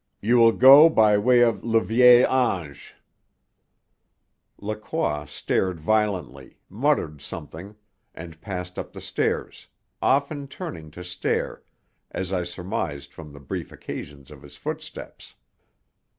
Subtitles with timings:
[0.19, 2.95] You will go by way of le Vieil Ange."
[4.57, 7.75] Lacroix started violently, muttered something,
[8.15, 9.67] and passed up the stairs,
[10.01, 11.61] often turning to stare,
[12.09, 15.35] as I surmised from the brief occasions of his footsteps.